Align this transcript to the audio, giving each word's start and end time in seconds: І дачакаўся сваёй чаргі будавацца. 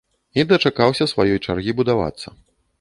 І 0.39 0.45
дачакаўся 0.51 1.09
сваёй 1.13 1.37
чаргі 1.45 1.71
будавацца. 1.83 2.27